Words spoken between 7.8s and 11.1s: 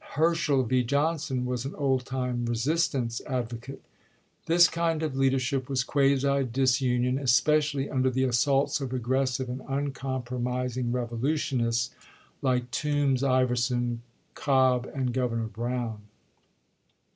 under the assaults of aggressive and uncompromising